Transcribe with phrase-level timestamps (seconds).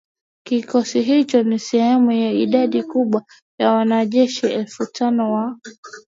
[0.43, 3.23] Kikosi hicho ni sehemu ya idadi kubwa
[3.59, 5.57] ya wanajeshi elfu tano wa